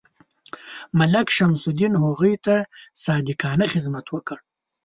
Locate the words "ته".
2.45-2.55